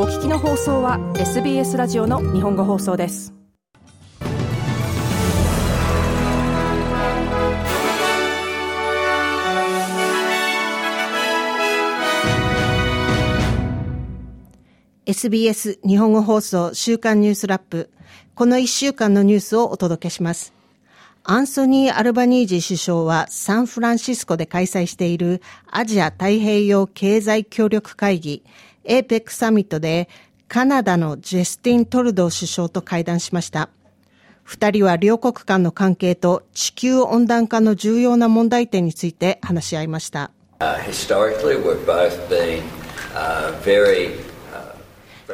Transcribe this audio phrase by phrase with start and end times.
[0.00, 3.34] お聞きの放送は SBS ラジオの日本語放送です。
[15.04, 17.90] SBS 日本語放送週刊ニュースラップ。
[18.36, 20.52] この1週間のニュースをお届けします。
[21.24, 28.44] アンソニー・アルバニージ首相はサンフランシスコで開催しているアジア太平洋経済協力会議
[28.84, 30.08] APEC サミットで
[30.48, 33.68] カナダのジェスティン・トルドー首相と会談しました。
[34.42, 40.30] 二人は両国間の関係と地球温暖化の重要な問題点について話し合いました。
[40.60, 40.78] Uh,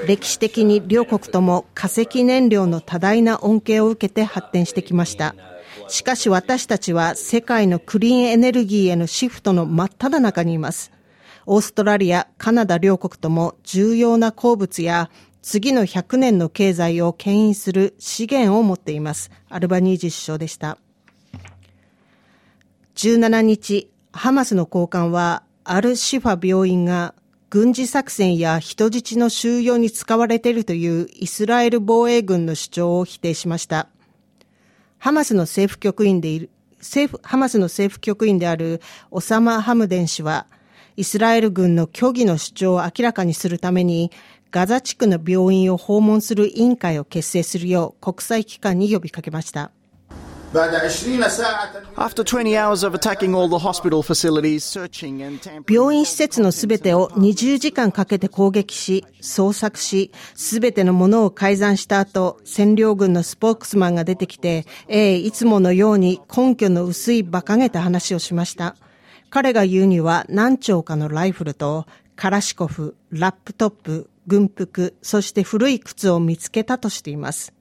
[0.06, 5.34] 歴史的に両国とも化石燃料の多大な恩恵を受けて発展してきました。
[5.89, 10.91] しかし私たちは世界のクリーンエネルギーへのシフトの真っ只中にいます。
[11.47, 15.11] オーストラリア、カナダ両国とも重要な鉱物や
[15.42, 19.31] 次の100年の経済を牽引する資源を持っています。
[19.48, 20.78] アルバニージ首相でした。
[22.95, 27.14] 17日、ハマスの高官はアルシファ病院が
[27.51, 33.89] 軍事作戦や人質の収容に使われているというイスラエル防衛軍の主張を否定しました。
[34.98, 38.80] ハマスの政府局員でいる、政府、ハマスの政府局員である
[39.11, 40.47] オサマ・ハムデン氏は、
[40.97, 44.12] イスラエル軍の虚偽の主張を明らかにするために、
[44.53, 49.73] ガザ地区の病院を訪問する委員会を結成するよう国際機関に呼びかけました。
[55.69, 68.77] 病院施設のすべてを20時間かけて攻撃し、捜索し、すべてのものを改ざんした後、占領軍のスポークスマンが出てきて、ええ、いつものように根拠の薄い馬鹿げた話をしました。
[69.34, 77.52] 彼が言うには何丁かのライフルと、カラシコフ、ラップトップ、軍服、そして古い靴を見つけたとしています。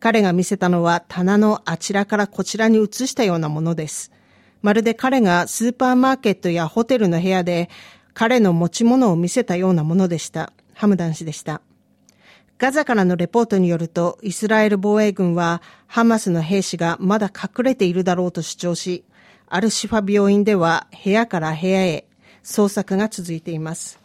[0.00, 4.12] 彼が見せたのは棚のあちらからこちらに移したようなものです。
[4.60, 7.70] まるで彼がスーパーマーケットやホテルの部屋で
[8.12, 10.52] 彼の持ち物を見せたようなものでした。
[10.74, 11.62] ハムダン氏でした。
[12.58, 19.06] ガザからのレポートによると、イスラエル防衛軍はハマスの兵士がまだ隠れているだろうと主張し、
[19.54, 22.06] アルシファ病院では部屋から部屋へ
[22.42, 24.00] 捜索が続いています。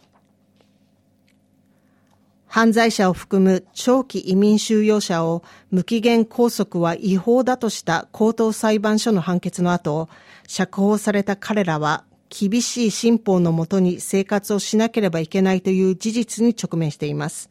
[2.46, 10.10] 犯罪者を含む長期移民収容者を無期限拘束は違法だとした高等裁判所の判決の後、
[10.46, 17.48] 釈放された彼らは厳しい新法のもとに生活をしなければいけないという事実に直面しています。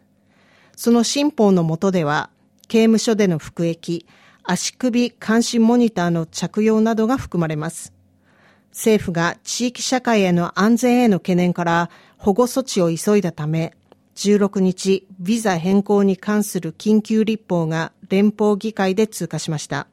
[0.76, 2.30] その新法のもとでは、
[2.68, 4.06] 刑務所での服役、
[4.50, 7.94] 足首監視モニターの着用などが含まれます。
[8.72, 13.74] 政府が地域社会への安全への懸念から保護措置を急いだため、
[14.16, 19.88] 16日、ビザ変更に関する緊急立法が連邦議会で通過しました。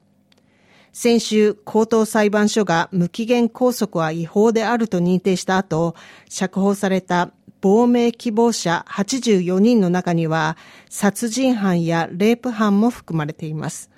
[0.92, 5.96] 先週、高等裁判所が無期限拘束は違法であると認定した後、
[6.28, 10.56] 釈放された亡命希望者84人の中には、
[10.88, 13.90] 殺人犯やレイプ犯も含まれています。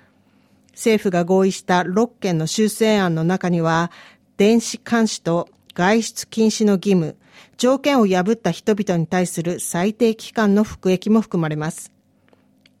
[0.77, 3.91] 政府が合意した6件の修正案の中には、
[4.37, 7.17] 電子監視と外出禁止の義務、
[7.57, 11.91] 条件を破った人々に対する最低期間の服役も含まれます。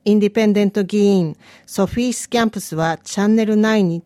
[0.05, 4.03] インディペンデント議員ソフィー・スキャンプスはチャンネル9に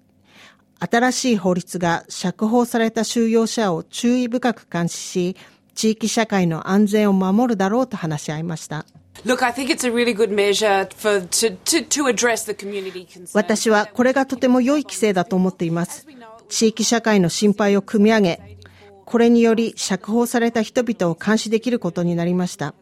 [0.80, 5.38] 新しい法律が釈放された収容者を注意深く監視し、
[5.76, 8.86] 地域社会の安全を守るだろうと話し合いました。
[13.34, 16.08] 私はこれがとても良い規制だと思っています。
[16.50, 18.58] 地域社会の心配を組み上げ、
[19.06, 22.74] これにより釈放された人々を監視できることになりました。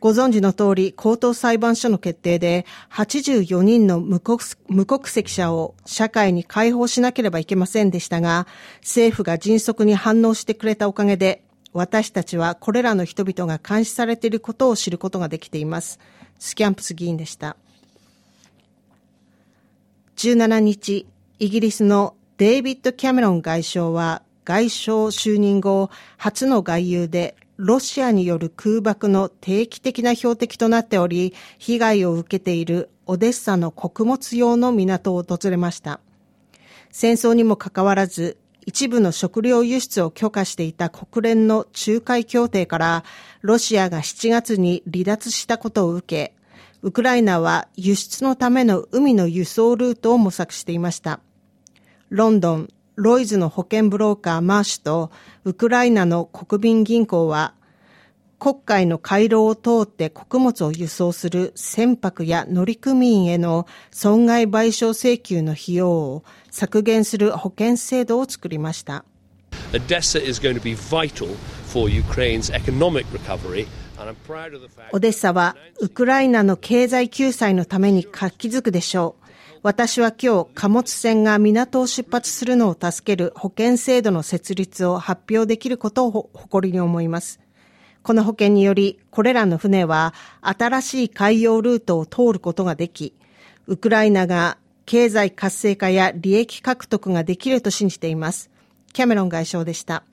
[0.00, 4.38] ご存知の通り、高等裁判所の決定で、84人の無国
[4.68, 8.46] 無国籍者を社会に解放しなければいけませんでしたが、
[8.80, 11.42] 政府が迅速に反応してくれたおかげで、
[11.74, 15.98] 私たちはこれらの人々が監視されていることを知ることができています。
[16.38, 17.56] スキャンプス議員でした。
[20.16, 21.06] 17日、
[21.40, 35.98] イギリスのデイビッド・キャメロン外相は外相就任後、初の外遊でロシアによる空爆の定期的な標的となっており、被害を受けているオデッサの穀物用の港を訪れました。
[36.90, 38.36] 戦争にもかかわらず、
[38.66, 43.04] 一部の食料輸出を許可していた国連の仲介協定から
[43.42, 46.34] ロシアが7月に離脱したことを受け、
[46.82, 51.20] ウクライナは輸出のための海の輸送ルートを模索していました。
[52.10, 55.10] ロンドン、ロイズの保険ブローカーマーシュと
[55.44, 57.54] ウクライナの国民銀行は
[58.44, 69.06] 国海の回廊を通って穀物を輸送する船舶や乗組員への損害賠償請求の費用を削減する保険制度を作りました。
[74.92, 79.24] オデッサはウクライナの経済救済のために活気づくでしょう。
[79.62, 87.40] 私は今日貨物船が港を出発するのを助ける保険制度の設立を発表できることを誇りに思います。
[88.04, 90.12] この保険により、これらの船は
[90.42, 93.14] 新しい海洋ルートを通ることができ、
[93.66, 98.50] ウクライナが経済活性化や利益獲得ができると信じています。
[98.92, 100.04] キャメロン外相でした。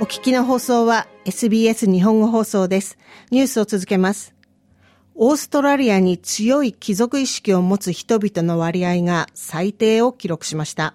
[0.00, 2.96] お聞きの放送は SBS 日本語放送です。
[3.30, 4.33] ニュースを続けます。
[5.16, 10.94] オーストラリアに強い貴族意識を持つ人々の割合が最低を記録しました。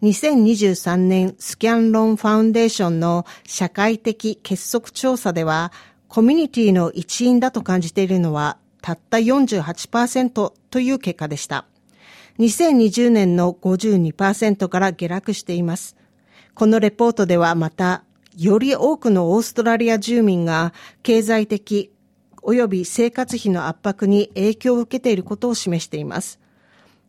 [0.00, 5.70] 2023年スキャンロンファウンデーションの社会的結束調査では、
[6.08, 11.66] コミュニティの一員だと感じているのはたった48%という結果でした。
[12.38, 15.96] 2020年の52%から下落しています。
[16.54, 18.02] このレポートではまた、
[18.34, 20.72] より多くのオーストラリア住民が
[21.02, 21.90] 経済的
[22.46, 26.38] 及び生活費の圧迫に影響を受けていることを示しています。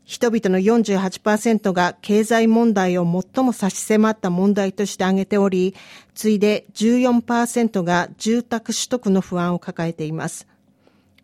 [0.03, 5.75] 人々の48%が経済問題を最も差し迫った問題として挙げており、
[6.15, 10.47] 次いで14%が住宅取得の不安を抱えています。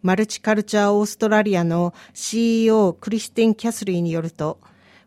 [0.01, 4.60] マルチカルチャーオーストラリアの CEO クリスティン・キャスリーによると、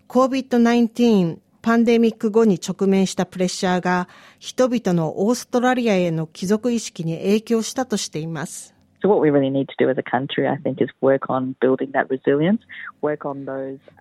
[0.09, 4.09] COVID-19 パンデミック後に直面したプレッシャーが
[4.39, 8.76] 人々のオーストラリアへの貴族意識に影響したとしています。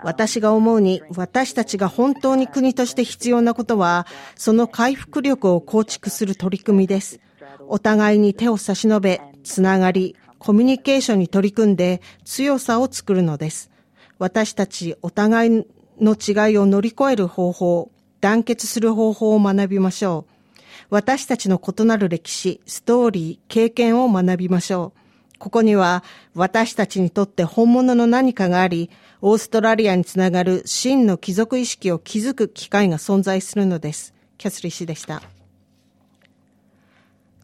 [0.04, 7.20] 私が思うに、私たちが本当に国として必要なことは、その回復力を構築する取り組みです。
[7.68, 13.72] お互いに手を差し伸べ、つながり、コミュニケーションに取り組んで強さを作るのです。
[14.20, 15.66] 私たちお互い
[16.00, 17.92] の違いを乗り越える方法、
[18.22, 20.35] 団結する方法を学びましょう。
[20.90, 25.00] 私たちの異なる歴史、ストーリー、経験を学びましょう。
[25.40, 26.04] ここには
[26.34, 28.90] 私たちにとって本物の何かがあり、
[29.22, 34.14] オーストラリアにつながる真の貴族意識を築く機会が存在するのです。
[34.38, 35.22] キャスリー氏でした。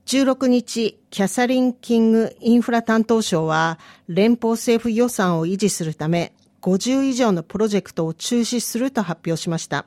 [0.05, 9.85] 16日、キャサリン・キング・インフラ担当省は、連邦政府予算を維持するため、50以上のプロジェクトを中止すると発表しました。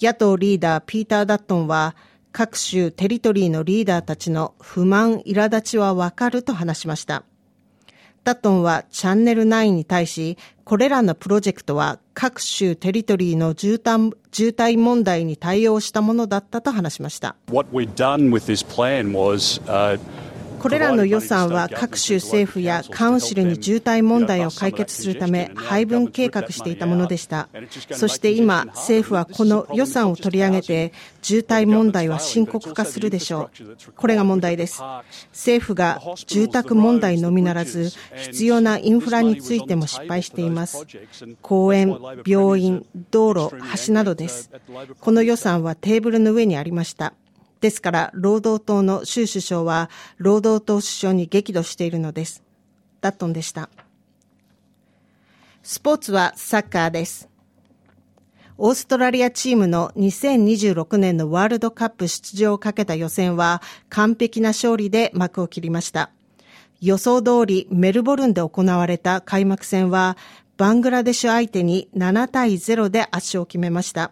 [0.00, 1.96] 野党リーダーピーター・ダットンは
[2.32, 7.24] 各州テリトリーのリーダーたちの不満、苛立ちはわかると話しました。
[8.24, 17.36] ダットンはチャンネル9に対し、これらのプロジェクトは各州テリトリーの渋滞渋滞問題に対応したものだったと話しました。
[17.50, 19.98] What we'd done with this plan was, uh
[20.58, 27.48] これらの予算は各州政府やカウンシルに渋滞問題を解決するため配分計画していたものでした。
[27.92, 33.92] そして今、政府はこの予算を取り上げて渋滞問題は深刻化するでしょう。
[33.96, 34.82] これが問題です。
[35.32, 40.86] 政府が住宅問題のみならず必要なインフラについても失敗しています。
[41.42, 44.50] 公園、病院、道路、橋などです。
[45.00, 47.14] この予算はテーブルの上にありました。
[47.60, 52.42] ですから、労働党の州首相は、労働党首相に激怒しているのです。
[53.00, 53.68] ダットンでした。
[55.62, 57.28] スポーツはサッカーです。
[58.56, 66.10] オーストラリアチームの2026年のワールドカップ出場をかけた予選は完璧な勝利で幕を切りました。
[66.80, 70.16] 予想通りメルボルンで行われた開幕戦は
[70.56, 74.10] バングラデシュ相手に7対0で圧勝を決めました。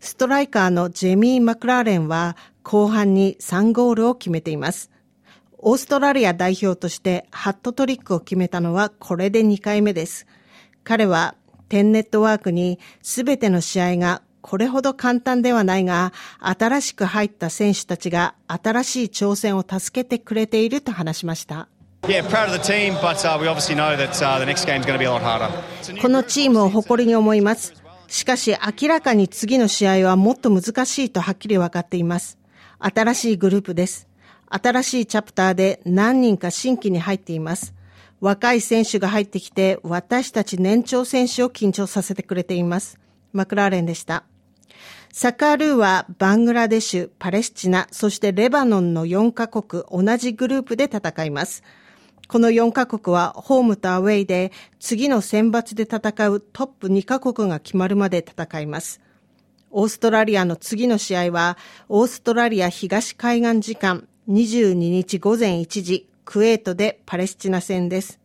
[0.00, 4.90] ストライカーのジェミー・マクラーレンは後半に3ゴールを決めています。
[5.58, 10.26] オーストラリア代表としてハットトリックを決めたのはこれで2回目です。
[10.84, 11.34] 彼は
[11.68, 21.68] テンネットワークにすべての試合がこれほど簡単ではないが、新しく入った選手たちが新しい挑戦を助けてくれていると話しました。
[22.00, 22.22] この
[26.22, 27.74] チームを誇りに思います。
[28.06, 32.37] しかし明らかに次の試合はもっと難しいとはっきり分かっています。
[32.78, 34.08] 新しいグループです。
[34.50, 37.74] 新しいチャプターで何人か新規に入っています。
[38.20, 42.98] 若い選手が入ってきて私たち年長選手を緊張させてくれています。
[43.32, 44.24] マクラーレンでした。
[45.12, 51.62] サッカールーはバングラデシュ、パレスチナ、そしてレバノンの4カ国同じグループで戦います。
[52.28, 59.00] この4カ国はホームとアウェイで次の選抜で戦うトップ2カ国が決まるまで戦います。
[59.70, 61.58] オーストラリアの次の試合は
[61.88, 68.20] オーストラリア東海岸時間22日午前1時クウェートでパレスチナ戦です。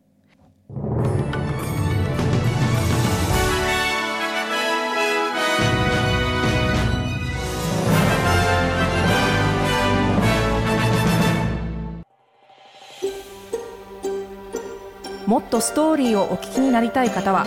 [15.26, 17.46] もっとストーリーをお聞きになりたい方は